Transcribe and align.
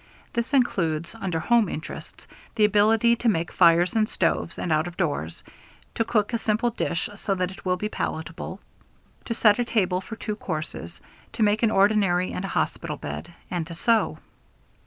This 0.33 0.51
includes, 0.51 1.13
under 1.13 1.37
home 1.39 1.69
interests, 1.69 2.25
the 2.55 2.65
ability 2.65 3.15
to 3.17 3.29
make 3.29 3.51
fires 3.51 3.93
in 3.95 4.07
stoves 4.07 4.57
and 4.57 4.71
out 4.71 4.87
of 4.87 4.97
doors, 4.97 5.43
to 5.93 6.03
cook 6.03 6.33
a 6.33 6.39
simple 6.39 6.71
dish 6.71 7.07
so 7.13 7.35
that 7.35 7.51
it 7.51 7.63
will 7.65 7.77
be 7.77 7.87
palatable, 7.87 8.61
to 9.25 9.35
set 9.35 9.59
a 9.59 9.63
table 9.63 10.01
for 10.01 10.15
two 10.15 10.35
courses, 10.35 11.01
to 11.33 11.43
make 11.43 11.61
an 11.61 11.69
ordinary 11.69 12.33
and 12.33 12.43
a 12.45 12.55
hospital 12.57 12.97
bed, 12.97 13.31
and 13.51 13.67
to 13.67 13.75
sew. 13.75 14.17